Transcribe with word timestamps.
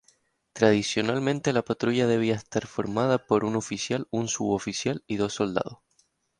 Tradicionalmente 0.53 1.53
la 1.53 1.61
patrulla 1.61 2.07
debía 2.07 2.33
estar 2.33 2.65
formada 2.65 3.19
por 3.19 3.45
un 3.45 3.55
oficial, 3.55 4.07
un 4.09 4.29
suboficial 4.29 5.03
y 5.05 5.17
dos 5.17 5.33
soldados. 5.35 5.77